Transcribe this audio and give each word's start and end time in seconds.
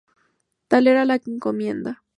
Tal 0.67 0.87
era 0.87 1.05
la 1.05 1.21
encomienda. 1.23 2.03